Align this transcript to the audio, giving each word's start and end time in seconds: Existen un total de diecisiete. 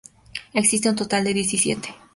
Existen 0.53 0.93
un 0.93 0.95
total 0.95 1.25
de 1.25 1.35
diecisiete. 1.35 1.93